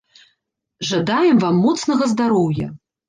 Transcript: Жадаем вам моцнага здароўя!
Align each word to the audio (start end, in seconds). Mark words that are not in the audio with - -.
Жадаем 0.91 1.37
вам 1.43 1.55
моцнага 1.67 2.09
здароўя! 2.15 2.67